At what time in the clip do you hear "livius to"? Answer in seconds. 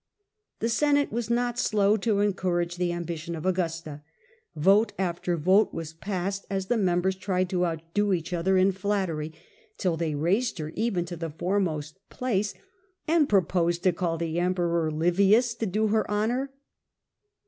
14.91-15.67